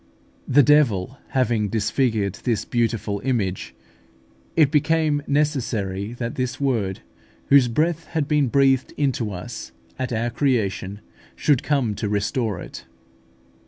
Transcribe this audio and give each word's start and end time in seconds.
The 0.47 0.63
devil 0.63 1.19
having 1.27 1.67
disfigured 1.69 2.39
this 2.43 2.65
beautiful 2.65 3.19
image, 3.23 3.75
it 4.57 4.71
became 4.71 5.21
necessary 5.27 6.13
that 6.13 6.33
this 6.33 6.53
same 6.53 6.65
Word, 6.69 6.99
whose 7.49 7.67
breath 7.67 8.05
had 8.05 8.27
been 8.27 8.47
breathed 8.47 8.93
into 8.97 9.29
us 9.31 9.71
at 9.99 10.11
our 10.11 10.31
creation, 10.31 11.01
should 11.35 11.61
come 11.61 11.93
to 11.93 12.09
restore 12.09 12.59
it. 12.59 12.87